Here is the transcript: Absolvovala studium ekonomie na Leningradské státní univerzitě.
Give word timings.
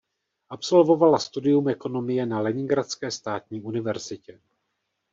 Absolvovala 0.55 1.19
studium 1.19 1.67
ekonomie 1.69 2.25
na 2.25 2.41
Leningradské 2.41 3.11
státní 3.11 3.61
univerzitě. 3.61 4.39